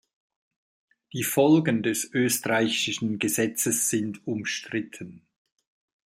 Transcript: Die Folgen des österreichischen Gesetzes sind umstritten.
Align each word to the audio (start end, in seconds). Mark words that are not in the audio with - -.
Die 1.13 1.21
Folgen 1.21 1.83
des 1.83 2.09
österreichischen 2.11 3.19
Gesetzes 3.19 3.91
sind 3.91 4.25
umstritten. 4.25 5.27